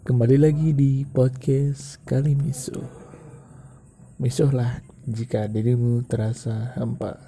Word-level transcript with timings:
Kembali 0.00 0.40
lagi 0.40 0.72
di 0.72 1.04
podcast 1.04 2.00
kali 2.08 2.32
misuh. 2.32 2.88
Misuhlah 4.16 4.80
jika 5.04 5.44
dirimu 5.44 6.08
terasa 6.08 6.72
hampa. 6.72 7.20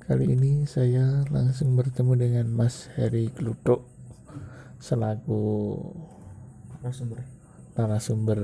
Kali 0.00 0.32
ini 0.32 0.64
saya 0.64 1.28
langsung 1.28 1.76
bertemu 1.76 2.12
dengan 2.16 2.46
Mas 2.48 2.88
Heri 2.96 3.28
Klutuk 3.28 3.84
selaku 4.80 5.76
narasumber 6.80 7.20
narasumber 7.76 8.40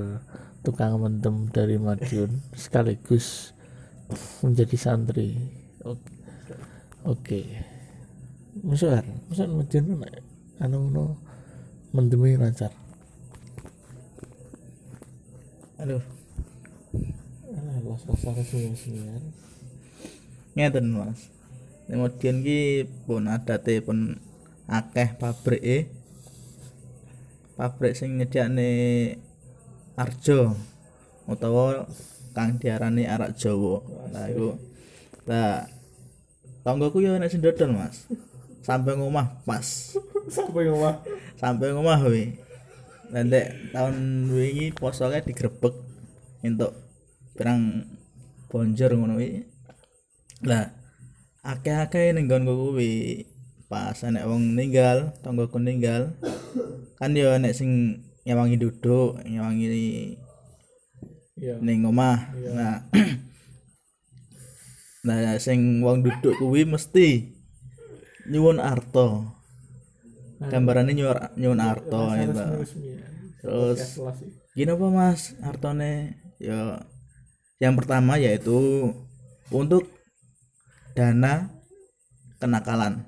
tukang 0.61 1.01
mendem 1.01 1.49
dari 1.49 1.81
Madiun 1.81 2.29
sekaligus 2.53 3.57
menjadi 4.45 4.77
santri. 4.77 5.33
Oke. 5.81 6.13
Oke. 7.09 7.41
Misuhan, 8.61 9.25
misuhan 9.33 9.57
Madiun 9.57 9.97
nek 9.97 10.21
anu 10.61 10.93
no 10.93 11.17
mendemi 11.89 12.37
lancar. 12.37 12.69
Aduh. 15.79 16.03
Ah, 17.55 17.77
las-lasan 17.87 18.33
resmi-resmian. 18.35 19.23
ngeten 20.53 20.91
mas. 20.91 21.31
Kemudian 21.87 22.43
ki 22.43 22.85
pun 23.07 23.31
adate 23.31 23.79
pun 23.79 24.19
akeh 24.67 25.15
pabrik 25.15 25.63
e. 25.63 25.77
Pabrik 27.55 27.95
sing 27.95 28.19
nyediakne 28.19 28.69
arjo 29.95 30.55
utawa 31.25 31.87
kang 32.35 32.59
diarani 32.59 33.07
arak 33.07 33.39
Jawa. 33.39 33.79
Lah 34.11 34.27
iku 34.27 34.59
lah 35.25 35.65
tanggoku 36.61 37.01
yo 37.01 37.15
nek 37.15 37.31
sing 37.31 37.39
dodol 37.39 37.73
mas. 37.73 38.05
Sampai 38.59 38.99
ngomah 38.99 39.41
pas 39.47 39.95
Sampai 40.29 40.69
rumah. 40.69 41.01
sampai 41.41 41.73
ngomah 41.73 41.99
we 42.05 42.37
Nanti 43.09 43.41
tahun 43.73 44.29
wingi 44.29 44.73
posoke 44.77 45.25
digrebek 45.25 45.75
entuk 46.45 46.73
pirang 47.33 47.85
bonjor 48.49 48.93
ngono 48.93 49.17
wi. 49.17 49.45
Lah 50.45 50.69
akeh-akeh 51.41 52.13
ning 52.13 52.29
nggonku 52.29 52.53
kuwi 52.53 53.25
pas 53.69 53.97
enek 54.01 54.25
wong 54.25 54.53
ninggal, 54.57 55.13
tanggoku 55.21 55.57
ninggal. 55.57 56.13
Kan 56.97 57.17
yo 57.17 57.33
enek 57.33 57.57
sing 57.57 58.01
nyawangi 58.25 58.57
duduk, 58.61 59.21
nyawangi 59.25 59.67
Iya. 61.39 61.55
ning 61.63 61.87
omah. 61.87 62.35
Nah 62.51 62.83
Nah, 64.99 65.39
sing 65.39 65.79
wong 65.79 66.03
duduk 66.03 66.35
kuwi 66.43 66.67
mesti 66.67 67.31
nyuwun 68.27 68.59
arto. 68.59 69.38
Gambarane 70.39 70.95
nyuwun 70.95 71.19
nyuwun 71.35 71.59
arto 71.59 72.15
itu. 72.15 72.31
Resmi-resmian. 72.31 73.11
Terus 73.39 73.79
Kelas 73.99 74.15
sih. 74.19 74.29
gini 74.55 74.71
apa 74.71 74.85
mas? 74.87 75.21
Artone 75.39 75.91
ya 76.39 76.79
yang 77.59 77.75
pertama 77.75 78.15
yaitu 78.15 78.91
untuk 79.51 79.83
dana 80.95 81.51
kenakalan. 82.39 83.03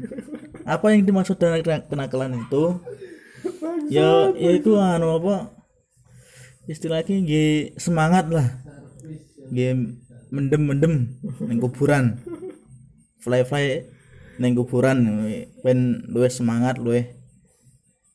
Apa 0.66 0.90
yang 0.92 1.06
dimaksud 1.06 1.38
dana 1.38 1.62
kena- 1.62 1.86
kenakalan 1.86 2.42
itu? 2.42 2.64
Ya 3.88 4.34
yaitu 4.34 4.74
anu 4.76 5.14
apa? 5.14 5.54
Istilahnya 6.66 7.22
nggih 7.22 7.78
semangat 7.78 8.26
lah. 8.28 8.48
Nggih 9.48 9.96
mendem 10.34 10.62
mendem 10.66 10.92
kuburan. 11.62 12.18
Fly 13.22 13.46
fly 13.46 13.86
ning 14.40 14.52
kuburan 14.52 14.98
ben 15.64 16.04
luwih 16.12 16.32
semangat 16.32 16.76
luwih 16.76 17.16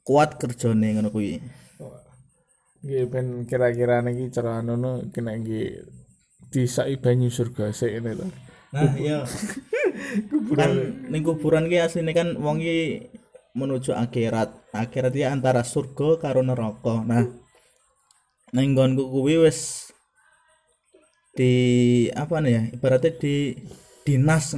kuat 0.05 0.37
kerjane 0.37 0.97
ngono 0.97 1.09
kuwi 1.13 1.41
Nggih 2.81 3.05
ben 3.13 3.45
kira-kira 3.45 4.01
niki 4.01 4.33
cara 4.33 4.65
anu 4.65 5.05
kena 5.13 5.37
nggih 5.37 5.85
disai 6.49 6.97
banyu 6.97 7.29
surga 7.29 7.69
sik 7.69 8.01
ini 8.01 8.11
lho. 8.17 8.25
Nah, 8.73 8.91
iya. 8.97 9.21
kan 10.59 10.71
ning 11.13 11.21
kuburan 11.21 11.69
ki 11.69 11.77
asline 11.77 12.09
kan 12.09 12.33
wong 12.41 12.57
ki 12.57 13.05
menuju 13.53 13.93
akhirat. 13.93 14.73
Akhirat 14.73 15.13
ki 15.13 15.29
antara 15.29 15.61
surga 15.61 16.17
karo 16.17 16.41
neraka. 16.41 17.05
Nah, 17.05 17.29
ning 18.49 18.73
nggonku 18.73 19.13
kuwi 19.13 19.45
wis 19.45 19.93
di 21.37 21.51
apa 22.17 22.41
nih 22.41 22.51
ya? 22.51 22.61
Ibaratnya 22.81 23.13
di 23.21 23.61
dinas. 24.09 24.57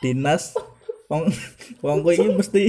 Dinas 0.00 0.56
wong 1.12 1.28
wong 1.84 1.98
iki 2.08 2.28
mesti 2.32 2.64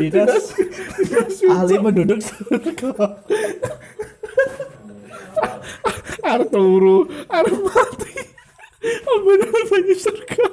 dinas 0.00 0.44
ahli 1.52 1.74
penduduk 1.76 2.20
surga 2.24 3.20
Arep 6.24 6.48
turu, 6.48 7.04
arep 7.28 7.52
mati. 7.68 8.16
Bener 9.04 9.62
banyu 9.68 9.94
surga. 9.94 10.46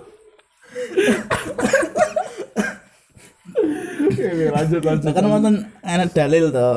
Lanjut 4.52 4.82
lanjut. 4.84 5.12
Kan 5.16 5.26
wonten 5.32 5.56
enak 5.88 6.12
dalil 6.12 6.52
to. 6.52 6.70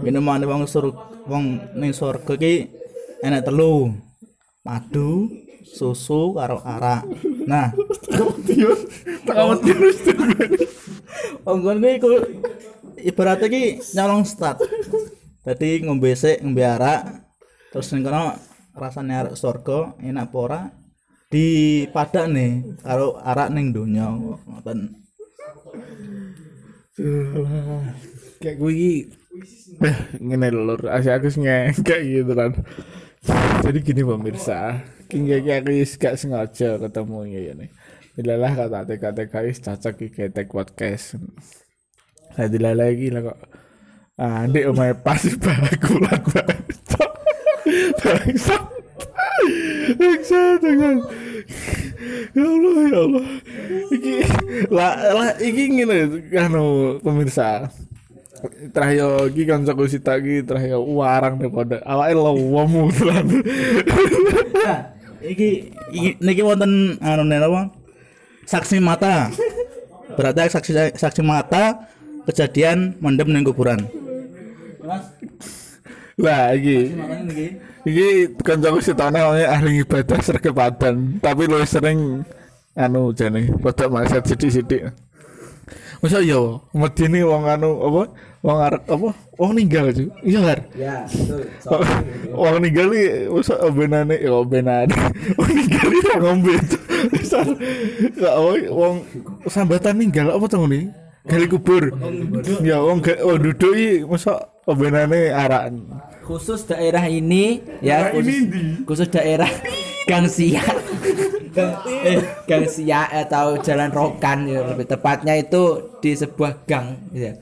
Minuman 0.00 0.42
wong 0.48 0.64
surga 0.64 1.26
wong 1.28 1.44
ning 1.76 1.92
surga 1.92 2.34
ki 2.38 2.54
enak 3.20 3.44
telu. 3.44 3.92
Madu, 4.66 5.30
susu 5.62 6.34
karo 6.34 6.58
arak. 6.64 7.06
Nah, 7.46 7.70
Tiun, 8.46 8.78
tak 9.22 9.36
awet 9.38 9.62
terus 9.62 9.98
wong 11.46 11.58
kuwi 11.62 11.90
iku 11.98 12.10
ibaratnya 12.98 13.46
ki 13.46 13.62
nyolong 13.94 14.26
stat. 14.26 14.58
Dadi 15.46 15.86
ngombe 15.86 16.10
sik, 16.18 16.42
ngombe 16.42 16.66
arak. 16.66 17.22
Terus 17.70 17.94
ning 17.94 18.02
kono 18.02 18.34
rasane 18.74 19.14
arak 19.14 19.38
surga 19.38 19.94
enak 20.02 20.30
apa 20.32 20.36
ora? 20.38 20.60
Dipadak 21.30 22.26
nih 22.26 22.82
karo 22.82 23.18
arak 23.22 23.54
ning 23.54 23.70
donya. 23.70 24.10
Ngoten. 24.10 25.06
kayak 28.40 28.56
gue 28.56 29.04
ngene 30.20 30.48
lho 30.52 30.62
lur. 30.68 30.82
Asih 30.92 31.12
aku 31.16 31.28
ngekek 31.32 32.00
gitu 32.12 32.32
kan 32.34 32.52
jadi 33.66 33.78
gini 33.82 34.02
pemirsa. 34.06 34.82
Kini 35.06 35.38
aku 35.38 35.70
gak 35.98 36.18
sengaja 36.18 36.78
ketemu 36.78 37.18
ya 37.30 37.52
nih. 37.54 37.70
Dilalah 38.16 38.52
kata 38.56 38.80
TK 38.88 39.04
TK 39.12 39.34
wis 39.44 39.58
cocok 39.60 39.94
iki 40.02 40.08
ketek 40.14 40.48
podcast. 40.50 41.20
Saya 42.34 42.48
dilalah 42.48 42.88
lagi 42.88 43.12
lah 43.12 43.22
kok. 43.32 43.38
Ah 44.16 44.48
ndek 44.48 44.72
omae 44.72 44.96
pas 44.96 45.20
baku 45.42 45.94
lah 46.00 46.16
bangsa. 48.00 48.56
Bangsa 50.00 50.40
dengan 50.62 50.96
ya 52.32 52.44
Allah 52.46 52.76
ya 52.88 52.98
Allah. 53.04 53.26
Iki 53.92 54.14
lah 54.72 54.94
lah 55.12 55.30
iki 55.38 55.62
ngene 55.76 55.96
anu 56.34 56.96
pemirsa 57.04 57.68
terakhir 58.72 59.32
iki 59.32 59.42
kancaku 59.48 59.84
sita 59.88 60.18
iki 60.20 60.44
terakhir 60.44 60.76
warang 60.78 61.40
daripada 61.40 61.80
awake 61.84 62.14
lowomu 62.16 62.92
tenan 62.92 63.26
Nah, 64.56 64.80
iki, 65.22 65.70
iki 65.94 66.10
niki 66.18 66.42
wonten 66.42 66.98
anu 66.98 67.22
apa? 67.28 67.70
Saksi 68.46 68.82
mata. 68.82 69.30
Berarti 70.16 70.50
saksi 70.50 70.96
saksi 70.96 71.22
mata 71.22 71.86
kejadian 72.26 72.98
mendem 72.98 73.30
ning 73.30 73.46
kuburan. 73.46 73.86
Lah 76.18 76.56
iki. 76.56 76.96
Iki 77.86 78.38
kancaku 78.42 78.82
sitane 78.82 79.22
awake 79.22 79.46
ahli 79.46 79.70
ibadah 79.86 80.18
serkepadan 80.18 81.22
tapi 81.22 81.46
lu 81.46 81.62
sering 81.62 82.26
anu 82.76 83.14
jane 83.16 83.48
rada 83.64 83.88
maset 83.88 84.22
sithik-sithik 84.28 84.92
Masa 85.96 86.20
iya, 86.20 86.38
medeni 86.72 87.24
wong 87.24 87.44
anu 87.44 87.70
apa? 87.80 88.02
Wong 88.44 88.58
arek 88.60 88.84
apa? 88.86 89.10
Wong 89.36 89.50
ninggal 89.52 89.90
cuy. 89.90 90.08
Iya 90.22 90.40
har. 90.44 90.60
Ya, 90.76 90.96
betul. 91.08 91.40
Wong 92.30 92.54
ninggal 92.60 92.88
iki 92.92 93.06
masa 93.26 93.54
obenane 93.60 94.16
ya 94.20 94.32
obenane. 94.32 94.92
Wong 95.38 95.50
ninggal 95.50 95.88
iki 95.88 96.10
ngombe. 96.22 96.54
Misal 97.12 97.46
gak 98.14 98.34
wong- 98.70 99.04
sambatan 99.46 99.98
ninggal 99.98 100.30
apa 100.30 100.44
to 100.46 100.56
ngene? 100.60 100.92
Gali 101.26 101.46
kubur. 101.48 101.90
Ya 102.62 102.78
wong 102.78 103.02
ga- 103.02 103.18
wong 103.20 103.38
duduk 103.42 103.72
iki 103.74 104.04
masa 104.04 104.36
obenane 104.64 105.32
arak. 105.32 105.72
khusus 106.26 106.66
daerah 106.66 107.06
ini 107.06 107.62
ya 107.78 108.10
khusus, 108.10 108.50
khusus 108.82 109.06
daerah 109.06 109.46
Gang 110.06 110.26
Siak 110.30 110.70
eh, 112.06 112.22
Gang 112.46 112.64
Siak 112.70 113.08
atau 113.26 113.58
Jalan 113.58 113.90
Rokan 113.90 114.46
ya 114.46 114.62
lebih 114.62 114.86
tepatnya 114.86 115.34
itu 115.34 115.94
di 115.98 116.14
sebuah 116.14 116.62
gang 116.68 117.10
ya. 117.10 117.34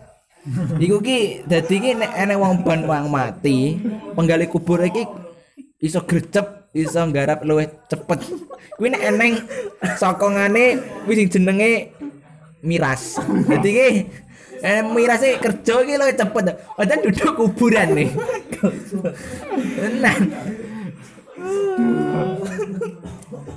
Iku 0.76 1.00
ki 1.00 1.48
dadi 1.48 1.76
ki 1.80 1.90
nek 1.96 2.12
enek 2.20 2.36
wong 2.36 2.64
ban 2.68 2.84
wong 2.84 3.08
mati, 3.08 3.80
penggali 4.12 4.44
kubur 4.44 4.80
iki 4.84 5.08
iso 5.80 6.04
grecep 6.04 6.68
iso 6.76 7.00
nggarap 7.00 7.44
luwih 7.48 7.68
cepet. 7.88 8.20
Kuwi 8.76 8.92
nek 8.92 9.04
eneng 9.08 9.32
sokongane 9.96 10.80
sing 11.08 11.28
jenenge 11.32 11.96
miras. 12.60 13.16
Dadi 13.48 13.70
ki 13.72 13.88
eh 14.64 14.80
mirase 14.84 15.40
kerja 15.40 15.80
iki 15.80 15.94
luwih 15.96 16.16
cepet. 16.16 16.44
Padahal 16.76 17.00
duduk 17.08 17.32
kuburan 17.40 17.88
nih. 17.96 18.08
Tenan. 19.80 20.22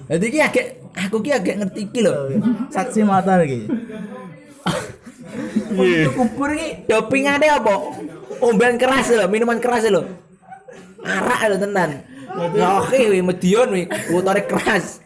Jadi 0.08 0.26
ki 0.34 0.40
agak 0.42 0.66
aku 0.96 1.18
ki 1.22 1.32
agak 1.36 1.56
ngerti 1.62 1.82
ki 1.94 2.00
lho. 2.02 2.14
saksi 2.74 3.04
mata 3.06 3.38
lagi 3.38 3.68
Untuk 5.78 6.14
kubur 6.16 6.56
ki 6.58 6.90
dopingane 6.90 7.48
apa? 7.52 7.76
Omben 8.42 8.82
keras 8.82 9.14
lho, 9.14 9.26
minuman 9.30 9.62
keras 9.62 9.86
lho. 9.92 10.08
Arak 11.06 11.42
lho 11.54 11.58
tenan. 11.62 11.92
Oke, 12.82 13.00
wi 13.14 13.22
medion 13.22 13.70
wi, 13.74 13.84
motore 14.10 14.42
keras. 14.46 15.02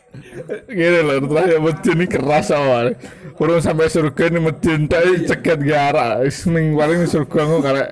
Gini 0.68 1.00
loh, 1.04 1.24
terakhir 1.28 1.60
medin 1.60 1.98
ini 2.00 2.06
keras 2.08 2.48
awal. 2.52 2.96
Kurang 3.36 3.64
sampai 3.64 3.92
surga 3.92 4.32
ini 4.32 4.40
medin 4.40 4.88
tapi 4.88 5.28
cekat 5.28 5.60
gara. 5.64 6.24
Seneng 6.28 6.76
paling 6.76 7.08
surga 7.08 7.42
karena 7.60 7.84
eh, 7.88 7.92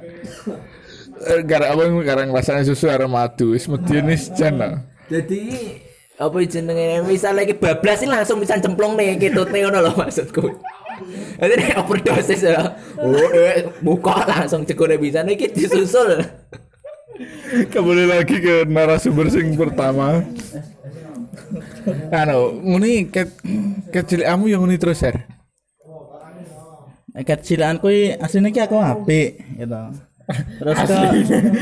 gara 1.45 1.71
apa 1.71 1.81
yang 1.85 2.01
karena 2.03 2.23
ngerasain 2.29 2.65
susu 2.67 2.87
arah 2.87 3.09
madu. 3.09 3.53
Is 3.55 3.67
medin 3.67 4.07
ini 4.07 4.15
sejan 4.15 4.59
Jadi 5.09 5.41
apa 6.19 6.35
jenenge 6.43 7.01
misalnya 7.07 7.47
ki 7.47 7.55
bablas 7.55 8.03
ini 8.03 8.11
langsung 8.11 8.43
bisa 8.43 8.59
cemplung 8.59 8.99
nih 8.99 9.15
ketutne 9.15 9.63
ngono 9.63 9.79
lho 9.79 9.91
maksudku. 9.95 10.45
Jadi 11.39 11.53
nek 11.55 11.79
overdosis 11.79 12.43
ya. 12.43 12.75
Oh, 12.99 13.15
eh, 13.31 13.71
buka 13.79 14.27
langsung 14.27 14.67
cekure 14.67 14.99
bisa 14.99 15.23
nih 15.23 15.49
disusul. 15.49 16.19
Kembali 17.71 18.05
lagi 18.07 18.39
ke 18.39 18.67
narasumber 18.67 19.31
sing 19.31 19.55
pertama. 19.55 20.23
Anu, 22.13 22.61
nguni 22.61 23.09
ke 23.09 23.25
kecil 23.89 24.27
kamu 24.27 24.53
yang 24.53 24.61
nguni 24.61 24.77
terus 24.77 25.01
ya. 25.01 25.15
kecilan 27.09 27.81
kuwi 27.81 28.15
asline 28.15 28.53
ki 28.53 28.63
aku 28.63 28.79
apik 28.79 29.43
gitu 29.59 30.08
terus 30.29 30.77
ke 30.85 30.97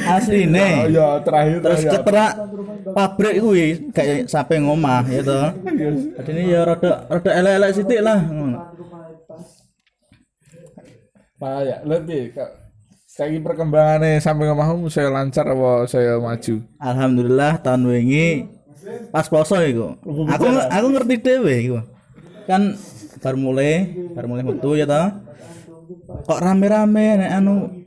asline 0.04 0.92
Ya 0.92 1.24
terakhir 1.24 1.58
terus 1.64 1.82
keterak 1.88 2.32
pabrik 2.92 3.36
kuwi 3.40 3.68
kayak 3.96 4.28
sampe 4.28 4.60
ngomah 4.60 5.08
gitu 5.08 5.40
jadi 6.18 6.30
ini 6.36 6.44
ya 6.52 6.62
rada 6.68 7.08
rada 7.08 7.32
elek-elek 7.32 7.72
sithik 7.78 8.02
lah. 8.02 8.20
Pak 11.38 11.60
ya, 11.70 11.78
lebih. 11.86 12.34
Saiki 13.06 13.42
perkembangannya 13.42 14.22
sampai 14.22 14.50
ngomahmu 14.50 14.94
saya 14.94 15.10
lancar 15.10 15.46
apa 15.50 15.90
saya 15.90 16.22
maju? 16.22 16.62
alhamdulillah 16.78 17.58
tahun 17.66 17.90
wingi 17.90 18.46
pas 19.10 19.26
poso 19.26 19.58
iku. 19.58 19.98
Aku 20.06 20.46
aku 20.50 20.88
ngerti 20.94 21.16
dhewe 21.22 21.54
iku. 21.66 21.80
Kan 22.46 22.78
baru 23.18 23.38
mulai 23.38 23.90
baru 24.14 24.28
mulai 24.30 24.46
metu 24.46 24.78
ya 24.78 24.86
ta 24.86 25.18
kok 26.28 26.40
rame-rame 26.44 27.26
nek 27.26 27.32
anu 27.42 27.87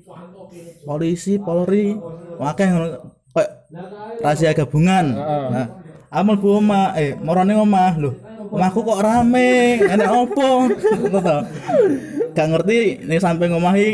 polisi 0.86 1.36
polri 1.40 1.94
akeh 2.40 2.68
ngono 2.70 2.86
kayak 3.34 3.50
rahasia 4.22 4.56
gabungan 4.56 5.06
nah 5.52 5.66
amal 6.10 6.36
bu 6.38 6.58
omah 6.58 6.98
eh 6.98 7.14
morone 7.18 7.54
omah 7.54 7.94
lho 7.98 8.10
omahku 8.50 8.82
kok 8.82 9.02
rame 9.02 9.78
enek 9.78 10.10
opo 10.10 10.66
gak 12.36 12.46
ngerti 12.50 13.06
nih 13.06 13.18
sampai 13.22 13.46
ngomahi 13.50 13.90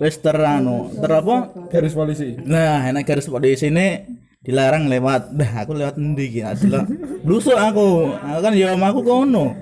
wis 0.00 0.16
ter 0.20 0.36
anu 0.36 0.90
ter 0.98 1.10
apa 1.12 1.54
Garis 1.74 1.90
polisi. 1.90 2.38
Nah, 2.38 2.86
enak 2.86 3.02
garis 3.02 3.26
polisi 3.26 3.66
ini 3.66 3.98
dilarang 4.46 4.86
lewat. 4.86 5.34
Dah, 5.34 5.66
aku 5.66 5.74
lewat 5.74 5.98
endi 5.98 6.30
iki? 6.30 6.40
Adalah 6.46 6.86
blusuk 7.26 7.58
aku. 7.58 8.14
Aku 8.14 8.38
kan 8.38 8.54
ya 8.54 8.78
omahku 8.78 9.02
kono. 9.02 9.58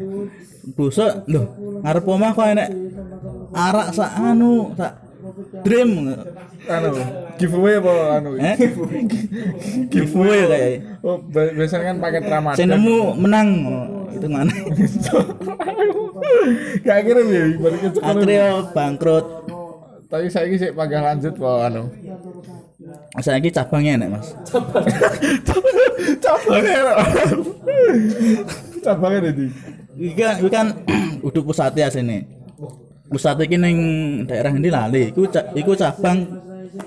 Blusuk 0.76 1.24
lho, 1.24 1.48
ngarep 1.80 2.04
omah 2.04 2.30
kok 2.36 2.52
enek 2.52 2.69
arak 3.56 3.88
sak 3.96 4.12
anu, 4.12 4.76
sak 4.76 5.01
dream. 5.64 5.91
Anu, 6.62 6.94
giveaway 7.43 7.75
apa 7.82 7.93
anu? 8.23 8.38
Eh? 8.38 8.55
Giveaway 9.93 10.41
kayak. 10.47 11.03
Oh, 11.03 11.19
bi- 11.19 11.55
biasanya 11.59 11.85
kan 11.91 11.97
paket 11.99 12.23
Ramadan. 12.31 12.59
Sing 12.59 12.69
nemu 12.70 12.99
menang. 13.19 13.49
Itu 14.14 14.26
mana? 14.31 14.49
Gak 16.87 16.99
kira 17.03 17.20
ya. 17.26 17.44
Akhirnya 18.03 18.47
bangkrut. 18.70 19.26
Tapi 20.06 20.29
saya 20.29 20.44
ini 20.47 20.61
sih 20.61 20.70
pagah 20.70 21.03
lanjut 21.03 21.35
pak 21.35 21.56
anu. 21.73 21.91
Saiki 23.23 23.55
cabangnya 23.55 23.94
enek, 23.94 24.19
Mas. 24.19 24.35
Cabangnya, 26.19 26.79
cabangnya 28.82 29.20
tadi. 29.31 29.47
Iki 29.93 30.15
kan, 30.19 30.35
iki 30.41 30.50
kan 30.50 30.67
udah 31.26 31.43
pusatnya 31.44 31.93
sini. 31.93 32.25
Pusat 33.12 33.44
iki 33.44 33.61
ning 33.61 33.76
daerah 34.25 34.56
ini 34.56 34.73
lali. 34.73 35.12
Iku 35.12 35.29
iku 35.31 35.73
cabang 35.76 36.25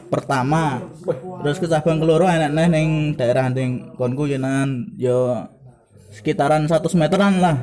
pertama. 0.10 0.82
Terus 1.46 1.62
ke 1.62 1.70
cabang 1.70 2.02
keloro 2.02 2.26
enak 2.26 2.50
neh 2.50 2.68
ning 2.68 3.14
daerah 3.14 3.54
ning 3.54 3.94
konku 3.94 4.26
yenan 4.26 4.90
yo 4.98 5.46
sekitaran 6.10 6.66
100 6.66 6.82
meteran 6.98 7.38
lah. 7.38 7.62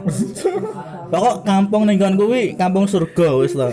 Pokok 1.10 1.42
kampung 1.42 1.90
ning 1.90 1.98
kon 1.98 2.14
kuwi 2.14 2.54
kampung 2.54 2.86
surga 2.86 3.34
wis 3.42 3.58
to. 3.58 3.66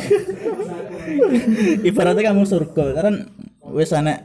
Ibaratnya 1.85 2.33
kampung 2.33 2.49
surga 2.49 2.85
karena 2.97 3.29
wis 3.69 3.93
enek 3.93 4.17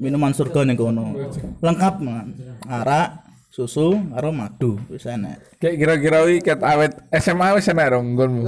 minuman 0.00 0.32
surga 0.32 0.64
ning 0.64 0.80
kono. 0.80 1.12
Lengkap 1.60 1.94
man. 2.00 2.32
Arak, 2.66 3.28
susu, 3.52 3.94
karo 4.16 4.32
madu 4.32 4.80
wis 4.88 5.04
enek. 5.04 5.60
Kayak 5.60 5.76
kira-kira 5.76 6.18
wi 6.24 6.40
ket 6.40 6.64
awet 6.64 6.96
SMA 7.20 7.52
wis 7.52 7.68
enak 7.68 7.92
dong 7.92 8.16
nggonmu. 8.16 8.42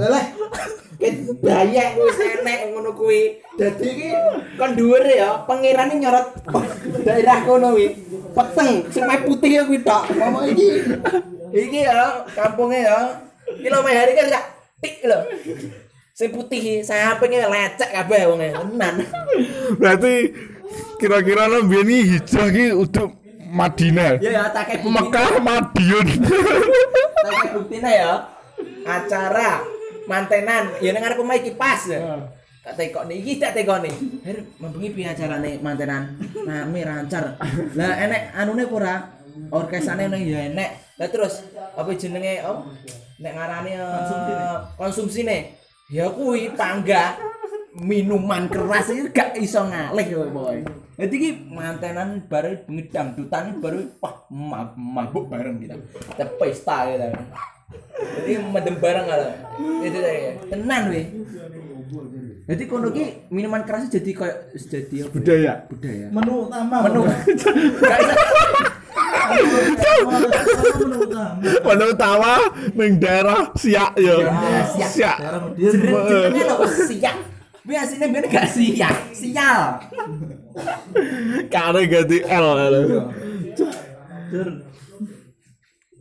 Ket 0.99 1.15
banyak 1.39 1.87
wis 1.95 2.19
enek 2.19 2.75
ngono 2.75 2.91
kuwi. 2.91 3.39
Dadi 3.55 3.87
iki 3.87 4.09
kon 4.59 4.75
dhuwur 4.75 5.03
ya, 5.07 5.47
pangirane 5.47 5.95
nyorot 5.95 6.43
daerah 7.07 7.39
kono 7.47 7.71
kuwi. 7.71 7.95
Peteng 8.35 8.83
sing 8.91 9.07
putih 9.23 9.51
ya 9.57 9.63
kuwi 9.63 9.79
tok. 9.79 10.11
Mama 10.19 10.43
iki. 10.43 10.83
Iki 11.55 11.79
ya 11.87 12.27
kampungnya 12.35 12.79
ya. 12.83 12.97
Iki 13.47 13.67
lho 13.71 13.79
hari 13.81 14.11
kan 14.13 14.27
gak 14.27 14.45
tik 14.83 15.07
lho. 15.07 15.19
Sing 16.11 16.35
putih 16.35 16.83
sampinge 16.83 17.47
lecek 17.47 17.95
kabeh 17.95 18.27
wonge. 18.27 18.51
Tenan. 18.51 18.95
Berarti 19.79 20.35
kira-kira 20.99 21.47
lo 21.47 21.63
nih 21.63 22.19
hijrah 22.19 22.47
ki 22.51 22.75
untuk 22.75 23.15
Madinah. 23.49 24.19
Ya 24.19 24.29
ya 24.35 24.43
tak. 24.51 24.83
Mekah 24.83 25.39
Madiun. 25.39 26.07
Tak 27.23 27.55
buktine 27.55 27.87
ya. 27.87 28.27
Acara 28.83 29.78
mantenan 30.09 30.73
ya 30.81 30.89
nang 30.89 31.05
arep 31.05 31.21
omah 31.21 31.37
iki 31.37 31.53
pas 31.53 31.85
ya. 31.85 32.01
Tak 32.59 32.75
tekok 32.75 33.07
nih, 33.07 33.17
iki 33.23 33.33
tak 33.39 33.55
tekok 33.55 33.87
nih. 33.87 33.95
Her, 34.25 34.37
membengi 34.59 34.89
piye 34.91 35.07
acarane 35.13 35.61
mantenan? 35.63 36.19
Nami 36.43 36.83
rancar. 36.83 37.39
Lah 37.77 37.93
enek 38.03 38.35
anune 38.35 38.67
apa 38.67 38.75
ora? 38.75 38.95
Orkesane 39.53 40.11
nang 40.11 40.19
ya 40.19 40.49
enek. 40.51 40.99
Lah 40.99 41.07
terus 41.07 41.45
apa 41.55 41.87
jenenge 41.95 42.43
oh? 42.43 42.67
Nek 43.23 43.33
ngarani 43.37 43.71
uh, 43.79 44.75
konsumsine. 44.75 45.55
Ya 45.87 46.11
kuwi 46.11 46.53
pangga 46.53 47.15
minuman 47.79 48.51
keras 48.51 48.91
iki 48.91 49.07
gak 49.15 49.39
iso 49.39 49.63
ngalih 49.63 50.05
kowe 50.11 50.27
boy. 50.29 50.59
Jadi 50.99 51.15
ki 51.15 51.29
mantenan 51.47 52.27
baru 52.27 52.59
bengi 52.67 52.91
dangdutan 52.91 53.63
baru 53.63 53.87
wah 54.03 54.27
ma- 54.29 54.75
mabuk 54.75 55.31
bareng 55.31 55.63
kita. 55.63 55.79
Kita 56.11 56.25
pesta 56.35 56.91
gitu. 56.91 57.07
Jadi 57.99 58.31
medem 58.49 58.75
bareng 58.81 59.05
kalau 59.05 59.29
itu 59.85 59.97
ya. 59.99 60.31
Tenan 60.49 60.83
weh. 60.89 61.05
Jadi 62.49 62.63
kono 62.65 62.89
ki 62.89 63.29
minuman 63.29 63.61
keras 63.61 63.89
jadi 63.93 64.09
kayak 64.09 64.37
jadi 64.57 64.95
apa? 65.05 65.13
Budaya. 65.13 65.53
budaya. 65.69 66.05
Menu 66.09 66.33
utama. 66.49 66.75
Menu. 66.89 67.01
Menu 70.81 70.97
utama. 71.05 71.37
Pada 71.61 71.83
utama 71.93 72.33
ning 72.73 72.97
daerah 72.97 73.53
Siak 73.53 73.93
ya. 74.01 74.15
Siak. 74.73 74.89
Siak. 74.89 75.17
Jenenge 75.57 76.43
lho 76.49 76.57
siak. 76.65 77.17
Biasanya 77.69 78.09
biar 78.09 78.25
gak 78.33 78.49
siak, 78.49 79.13
sial. 79.13 79.77
Kare 81.53 81.81
ganti 81.85 82.17
L. 82.25 82.47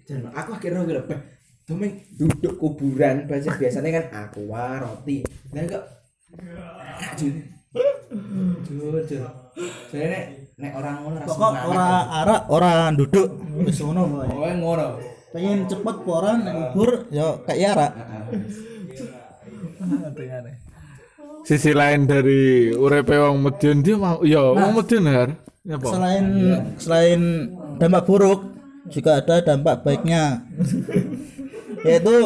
Dan 0.09 0.33
aku 0.33 0.57
akhirnya 0.57 0.81
gitu, 0.89 1.03
Domeng 1.69 2.01
duduk 2.17 2.57
kuburan 2.57 3.29
biasa 3.29 3.61
biasanya 3.61 4.01
kan 4.01 4.05
aqua 4.25 4.81
roti. 4.81 5.21
Lah 5.53 5.69
kok 5.69 5.85
jujur. 7.21 7.45
Jujur. 8.65 9.29
Saya 9.93 10.07
nek 10.09 10.25
nek 10.57 10.73
orang 10.81 10.97
ngono 11.05 11.17
rasa 11.21 11.29
Pokok 11.29 11.53
ora 11.69 11.89
arak, 12.25 12.43
ora 12.49 12.73
duduk. 12.97 13.29
Wis 13.69 13.85
ngono. 13.85 14.17
Oh, 14.17 14.49
ngono. 14.49 14.97
Pengen 15.29 15.69
cepet 15.69 15.97
poran 16.09 16.41
nek 16.41 16.73
kubur 16.73 17.05
yo 17.13 17.45
kayak 17.45 17.77
arak. 17.77 17.93
Sisi 21.45 21.77
lain 21.77 22.09
dari 22.09 22.73
urepe 22.73 23.13
wong 23.13 23.45
Madiun 23.45 23.85
dia 23.85 24.01
mau 24.01 24.25
ya 24.25 24.41
wong 24.57 24.73
Madiun 24.73 25.05
har. 25.05 25.37
Ya 25.69 25.77
apa? 25.77 25.85
Selain 25.85 26.25
selain 26.81 27.21
dampak 27.77 28.09
buruk, 28.09 28.57
juga 28.89 29.21
ada 29.21 29.45
dampak 29.45 29.85
baiknya 29.85 30.49
yaitu 31.89 32.17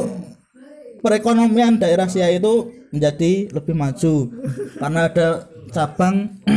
perekonomian 1.02 1.78
daerah 1.78 2.10
Siak 2.10 2.42
itu 2.42 2.74
menjadi 2.90 3.54
lebih 3.54 3.74
maju 3.78 4.14
karena 4.78 5.00
ada 5.06 5.28
cabang 5.70 6.42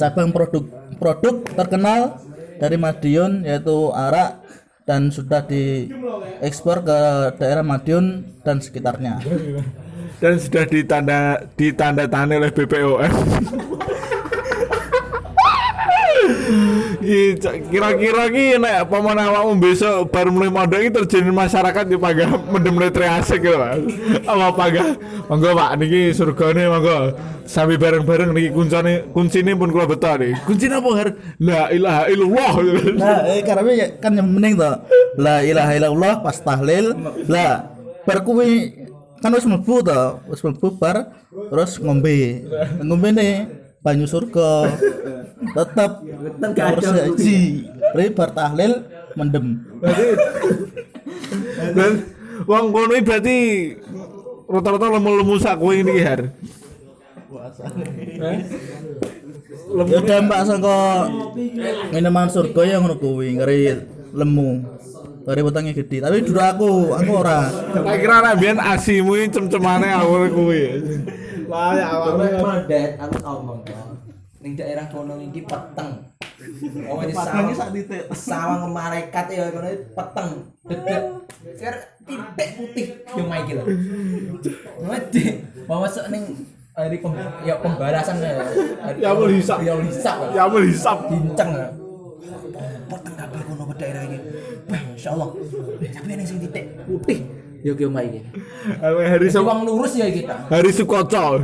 cabang 0.00 0.28
produk 0.30 0.64
produk 1.00 1.34
terkenal 1.56 2.20
dari 2.60 2.76
Madiun 2.76 3.48
yaitu 3.48 3.90
arak 3.94 4.44
dan 4.88 5.12
sudah 5.12 5.44
diekspor 5.44 6.80
ke 6.80 6.98
daerah 7.36 7.60
Madiun 7.60 8.24
dan 8.40 8.56
sekitarnya. 8.60 9.20
dan 10.18 10.34
sudah 10.40 10.64
ditanda 10.64 11.44
ditandatangani 11.54 12.42
oleh 12.42 12.50
BPOM. 12.50 12.98
Kira-kira 16.98 18.24
ki 18.26 18.58
nek 18.58 18.90
pamane 18.90 19.22
awakmu 19.22 19.54
besok 19.62 20.10
baru 20.10 20.34
mulai 20.34 20.50
mondok 20.50 20.80
iki 20.82 20.90
terjadi 20.90 21.30
masyarakat 21.30 21.84
di 21.86 21.94
pagah 21.94 22.30
mendem 22.50 22.74
letri 22.74 23.06
asik 23.06 23.46
gitu 23.46 23.54
Mas. 23.54 23.78
Apa 24.26 24.50
pagah 24.50 24.98
monggo 25.30 25.54
Pak 25.54 25.70
niki 25.78 26.10
surgane 26.10 26.66
monggo 26.66 27.14
sami 27.46 27.78
bareng-bareng 27.78 28.34
niki 28.34 28.50
kuncine 28.50 29.06
kuncine 29.14 29.54
pun 29.54 29.70
kula 29.70 29.86
beto 29.86 30.10
nih. 30.18 30.34
Kuncine 30.42 30.74
apa 30.82 30.90
har? 30.98 31.08
La 31.38 31.70
ilaha 31.70 32.02
illallah. 32.10 32.52
Nah, 32.98 33.18
eh, 33.30 33.40
karena 33.46 33.72
kan 34.02 34.12
yang 34.18 34.28
mending 34.28 34.58
tuh. 34.58 34.76
La 35.16 35.46
ilaha 35.46 35.72
illallah 35.78 36.12
pas 36.18 36.34
tahlil. 36.34 36.98
Lah, 37.30 37.78
bar 38.02 38.26
kuwi 38.26 38.74
kan 39.22 39.30
wis 39.34 39.46
mlebu 39.46 39.86
to, 39.86 40.02
wis 40.30 40.42
mlebu 40.42 40.74
bar 40.82 41.14
terus 41.30 41.78
ngombe. 41.78 42.42
Ngombe 42.82 43.08
nih 43.14 43.46
banyu 43.86 44.10
surga. 44.10 44.74
Tetep 45.54 45.92
harus 46.58 46.86
haji. 46.88 47.40
Pri 47.94 48.06
bar 48.12 48.30
tahlil 48.36 48.84
mendem. 49.16 49.64
Dan 51.74 51.92
wong 52.48 52.64
kono 52.72 52.94
berarti 53.02 53.38
rata-rata 54.48 54.86
lemu-lemu 54.96 55.34
sak 55.36 55.60
kowe 55.60 55.74
ini 55.74 56.00
har. 56.00 56.32
Ya 59.68 60.00
dampak 60.00 60.48
saka 60.48 60.78
minuman 61.92 62.32
surga 62.32 62.62
yang 62.64 62.88
ngono 62.88 62.96
kuwi 62.96 63.36
ngeri 63.36 63.76
lemu. 64.16 64.64
Ngeri 65.28 65.44
wetenge 65.44 65.76
gede, 65.76 66.00
tapi 66.00 66.24
dulu 66.24 66.40
aku, 66.40 66.96
aku 66.96 67.12
ora. 67.12 67.52
Tak 67.52 68.00
kira 68.00 68.24
nek 68.24 68.40
biyen 68.40 68.56
asimu 68.56 69.12
cem-cemane 69.28 69.92
awal 69.92 70.32
kuwi. 70.32 70.80
Lah 71.44 71.76
ya 71.76 71.84
awalnya 71.92 72.40
Mandat 72.40 72.96
aku 72.96 73.16
ngomong. 73.20 73.60
Ning 74.38 74.54
daerah 74.54 74.86
kono 74.86 75.18
iki 75.18 75.42
peteng. 75.42 75.90
Oh 76.86 77.02
ini 77.02 77.10
sawang 77.10 77.50
sak 77.50 77.74
titik. 77.74 78.02
sawang 78.14 78.70
malaikat 78.70 79.26
ya 79.34 79.50
kono 79.50 79.66
peteng. 79.66 80.28
Dedet. 80.62 81.02
Ser 81.58 81.74
titik 82.06 82.48
putih 82.54 82.86
yo 83.18 83.22
main 83.26 83.42
iki 83.42 83.58
lho. 83.58 83.64
Mau 85.66 85.82
masuk 85.82 86.06
ning 86.14 86.22
hari 86.78 87.02
pem, 87.02 87.12
ya 87.42 87.58
pembalasan 87.58 88.22
ya. 88.22 88.38
Hari- 88.86 89.02
Ya, 89.02 89.10
mau 89.10 89.26
dihisap. 89.26 89.58
Ya 89.66 89.74
hisap. 89.82 90.16
ya 90.30 90.46
mau 90.46 90.62
hisap. 90.62 90.98
Bincang 91.10 91.50
ya. 91.50 91.68
Peteng 92.86 93.14
kabeh 93.18 93.40
kono 93.42 93.62
ke 93.66 93.74
daerah 93.82 94.02
iki. 94.06 94.18
Wah, 94.70 94.82
insyaallah. 94.94 95.28
Eh, 95.82 95.90
Tapi 95.90 96.06
ning 96.14 96.22
sing 96.22 96.38
titik 96.38 96.78
putih. 96.86 97.18
Yo 97.66 97.74
ki 97.74 97.90
omah 97.90 98.06
iki. 98.06 98.22
Hari 98.78 99.26
wong 99.34 99.66
lurus 99.66 99.98
ya 99.98 100.06
kita. 100.06 100.46
hari 100.46 100.70
Sukoco. 100.70 101.42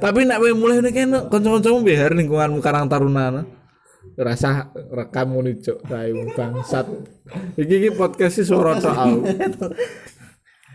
Tapi 0.00 0.24
kowe 0.24 0.50
mulai 0.56 0.80
nek 0.80 0.92
kene 0.96 1.18
kanca-kancamu 1.28 1.84
biar 1.84 2.16
lingkunganmu 2.16 2.64
Karang 2.64 2.88
Taruna. 2.88 3.28
no. 3.28 3.42
Rasa 4.16 4.72
rekam 4.92 5.36
muni 5.36 5.60
cuk, 5.60 5.84
rayu 5.86 6.32
bangsat. 6.32 6.88
Iki 7.56 7.74
iki 7.84 7.90
podcast 7.94 8.40
sih 8.40 8.44
suara 8.48 8.80
tok 8.80 8.96
aku. 8.96 9.18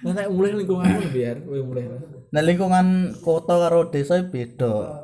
Nah, 0.06 0.14
nek 0.14 0.30
mulai 0.30 0.54
lingkunganmu 0.54 1.10
biar 1.10 1.42
kowe 1.42 1.58
mulai. 1.66 1.90
Nah 2.30 2.42
lingkungan 2.46 3.18
kota 3.26 3.58
karo 3.58 3.90
desa 3.90 4.22
beda. 4.22 5.02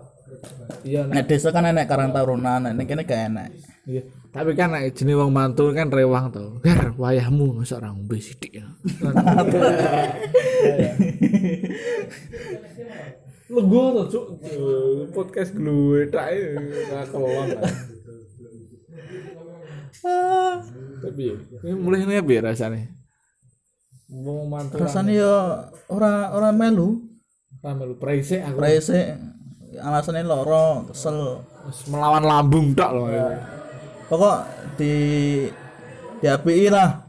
Iya, 0.87 1.03
Nek 1.09 1.27
desa 1.27 1.51
kan 1.51 1.67
enek 1.67 1.89
Karang 1.89 2.13
Taruna, 2.13 2.61
nek 2.61 2.77
ning 2.77 2.85
kene 2.85 3.03
gak 3.03 3.21
enek. 3.29 3.49
Iya. 3.89 4.01
Tapi 4.31 4.55
kan 4.55 4.71
nek 4.71 4.95
jenenge 4.95 5.19
wong 5.19 5.33
mantul 5.33 5.73
kan 5.73 5.91
rewang 5.91 6.31
to. 6.31 6.61
Gar 6.63 6.93
wayahmu 6.95 7.57
masa 7.57 7.81
ora 7.81 7.89
ngombe 7.91 8.21
sithik 8.21 8.61
ya. 8.61 8.65
Lego 13.51 13.83
to, 13.91 14.03
Cuk. 14.07 14.25
Podcast 15.11 15.51
gue 15.51 16.07
tak 16.07 16.31
ora 16.87 17.03
kelon. 17.03 17.49
Tapi 21.03 21.23
ini 21.35 21.71
mulai 21.75 22.07
ini 22.07 22.15
apa 22.15 22.31
ya 22.31 22.41
rasanya? 22.47 22.87
Wong 24.07 24.47
mantul. 24.47 24.79
Rasane 24.79 25.19
yo 25.19 25.35
ora 25.91 26.31
ora 26.31 26.55
melu. 26.55 27.03
Ramai 27.59 27.91
lu 27.91 27.99
praise 27.99 28.39
aku. 28.39 28.55
Rese 28.55 29.19
alasane 29.83 30.23
loro, 30.23 30.87
kesel. 30.87 31.43
Wis 31.67 31.91
melawan 31.91 32.23
lambung 32.23 32.71
tak 32.71 32.95
loh. 32.95 33.11
Pokok 34.07 34.37
di 34.79 34.93
di 36.23 36.25
API 36.25 36.71
lah. 36.71 37.03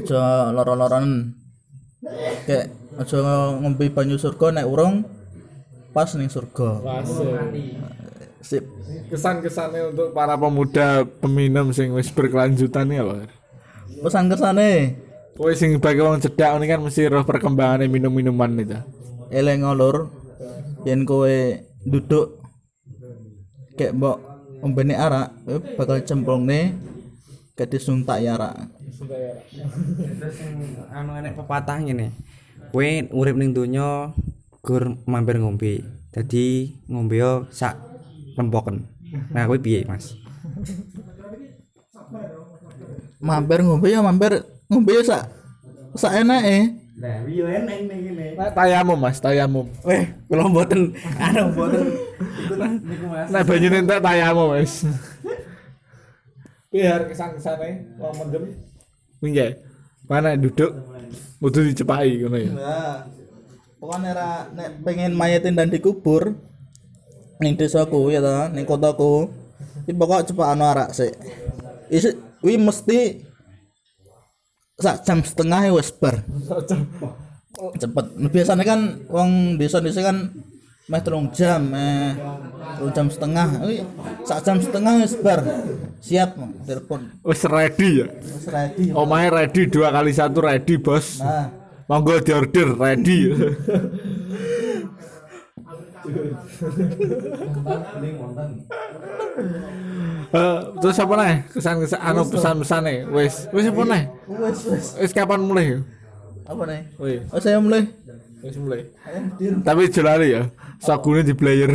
Aja 0.00 0.48
loro-loron. 0.48 1.28
Kayak 2.48 2.72
aja 2.96 3.18
ngombe 3.60 3.92
banyu 3.92 4.16
surga 4.16 4.56
nek 4.56 4.68
urung 4.68 5.21
pas 5.92 6.08
ning 6.16 6.28
surga. 6.32 6.80
Sip. 8.42 8.64
Kesan-kesannya 9.12 9.94
untuk 9.94 10.10
para 10.16 10.34
pemuda 10.34 11.06
peminum 11.22 11.70
sing 11.70 11.94
wis 11.94 12.10
berkelanjutan 12.10 12.90
ya, 12.90 13.06
Pak. 13.06 13.30
Pesan 14.02 14.26
kersane 14.26 14.98
Kowe 15.32 15.48
sing 15.56 15.80
bagi 15.80 16.04
wong 16.04 16.20
cedak 16.20 16.60
ini 16.60 16.68
kan 16.68 16.84
mesti 16.84 17.08
roh 17.08 17.24
perkembangan 17.24 17.88
minum-minuman 17.88 18.52
itu. 18.60 18.76
eleng 19.32 19.64
ngolur 19.64 20.12
yen 20.84 21.08
kowe 21.08 21.56
duduk 21.88 22.36
kayak 23.80 23.96
mbok 23.96 24.20
ombene 24.60 24.92
arak 24.92 25.32
bakal 25.80 25.96
cemplungne 26.04 26.76
ke 27.56 27.64
disuntak 27.64 28.20
ya 28.20 28.36
arak 28.36 28.68
Terus 30.20 30.36
yang 30.38 30.54
anu 30.94 31.16
enek 31.18 31.34
pepatah 31.34 31.80
ngene. 31.80 32.12
Kowe 32.70 32.86
urip 33.10 33.34
ning 33.34 33.56
donya 33.56 34.12
gur 34.62 34.96
mampir 35.10 35.36
ngombe. 35.42 35.82
Dadi 36.14 36.70
ngombe 36.86 37.18
yo 37.18 37.50
sak 37.50 37.74
lempoken. 38.38 38.86
Nah, 39.34 39.44
kowe 39.44 39.58
piye, 39.60 39.84
Mas? 39.84 40.16
mampir 43.22 43.62
ngombe 43.62 43.86
ya 43.86 44.02
mampir 44.02 44.42
ngombe 44.66 44.90
ya 44.98 45.02
sak 45.06 45.24
sak 45.94 46.26
enake 46.26 46.82
Lah, 46.92 47.24
yo 47.26 47.48
enek 47.48 47.88
ning 47.88 47.98
ngene. 48.04 48.26
Nah, 48.38 48.52
tayamum 48.52 48.94
Mas, 49.00 49.18
tayamum. 49.18 49.66
Weh, 49.82 50.06
kula 50.28 50.46
mboten 50.46 50.92
anu 51.18 51.50
mboten 51.50 51.88
ikut 52.46 52.58
niku 52.62 53.06
Mas. 53.10 53.26
Nah, 53.32 53.42
banyune 53.42 53.76
entek 53.82 53.98
tayamum 53.98 54.54
wis. 54.54 54.86
Biar 56.70 57.02
kesan-kesane 57.08 57.96
wong 57.96 58.14
mendem. 58.22 58.44
Piye? 59.18 59.46
Mana 60.06 60.36
duduk 60.38 60.70
kudu 61.42 61.72
dicepaki 61.72 62.22
ngono 62.22 62.38
ya. 62.38 62.52
nah 62.54 62.96
pokoknya 63.82 64.10
ra 64.14 64.46
nek 64.54 64.86
pengen 64.86 65.10
mayetin 65.10 65.58
dan 65.58 65.66
dikubur 65.66 66.38
ning 67.42 67.58
desaku 67.58 68.14
ya 68.14 68.22
ta 68.22 68.46
ning 68.54 68.62
kotaku 68.62 69.26
iki 69.82 69.90
pokok 69.98 70.30
cepak 70.30 70.54
anu 70.54 70.70
arak 70.70 70.94
sik. 70.94 71.10
Isi 71.90 72.14
wi 72.46 72.54
mesti 72.62 73.18
sak 74.78 75.02
jam 75.02 75.26
setengah 75.26 75.74
wis 75.74 75.90
bar. 75.90 76.22
Cepet. 77.82 78.06
Biasanya 78.30 78.62
kan 78.62 78.80
wong 79.10 79.58
desa-desa 79.58 80.06
kan 80.06 80.30
meh 80.86 81.02
telung 81.02 81.34
jam 81.34 81.74
eh 81.74 82.14
telung 82.78 82.94
jam 82.94 83.06
setengah. 83.10 83.48
Wih, 83.66 83.82
sak 84.22 84.46
jam 84.46 84.62
setengah 84.62 85.02
wis 85.02 85.14
bar. 85.18 85.42
Siap 85.98 86.38
telepon. 86.62 87.18
Wis 87.26 87.42
ready 87.50 88.06
ya. 88.06 88.06
wis 88.14 88.46
ready. 88.46 88.94
Omahe 88.94 89.26
ready 89.26 89.66
dua 89.66 89.90
kali 89.90 90.14
satu 90.14 90.38
ready, 90.38 90.78
Bos. 90.78 91.18
nah 91.18 91.61
Monggo 91.92 92.16
diorder 92.24 92.72
ready. 92.80 93.28
Eh, 100.32 100.60
terus 100.80 100.96
apa 100.96 101.14
nih? 101.20 101.36
Kesan-kesan 101.52 102.00
anu 102.00 102.24
pesan-pesan 102.24 102.80
nih 102.88 102.98
wes 103.12 103.44
wes 103.52 103.68
apa 103.68 103.82
nih? 103.84 104.02
Wis 104.24 104.60
wis. 104.72 104.86
Wes 105.04 105.12
kapan 105.12 105.44
mulai? 105.44 105.84
Apa 106.48 106.64
nih? 106.64 106.96
Wes 106.96 107.28
oh 107.28 107.40
saya 107.44 107.60
mulai. 107.60 107.84
Wes 108.40 108.56
mulai. 108.56 108.88
Tapi 109.60 109.92
jelali 109.92 110.32
ya 110.32 110.48
sakune 110.80 111.20
di 111.20 111.36
player. 111.36 111.68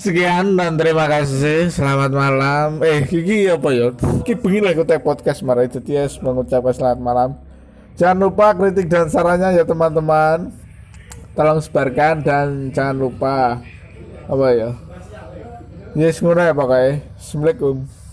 Sekian 0.00 0.56
dan 0.56 0.80
terima 0.80 1.12
kasih. 1.12 1.68
Selamat 1.68 2.08
malam. 2.08 2.80
Eh 2.80 3.04
kiki 3.04 3.52
apa 3.52 3.68
ya? 3.68 3.92
Kiki 4.24 4.40
bengi 4.40 4.64
lah 4.64 4.72
ikut 4.72 4.88
podcast 5.04 5.44
marah 5.44 5.68
itu 5.68 5.84
Tias 5.84 6.16
mengucapkan 6.24 6.72
selamat 6.72 7.04
malam 7.04 7.43
jangan 7.94 8.28
lupa 8.28 8.54
kritik 8.54 8.86
dan 8.90 9.06
sarannya 9.10 9.58
ya 9.58 9.64
teman-teman. 9.66 10.50
Tolong 11.34 11.58
sebarkan 11.58 12.22
dan 12.22 12.46
jangan 12.70 12.94
lupa 12.94 13.58
apa 14.30 14.46
ya? 14.54 14.70
Yes 15.98 16.22
ngono 16.22 16.42
ya 16.42 16.54
pokoknya. 16.54 17.02
Assalamualaikum 17.18 18.03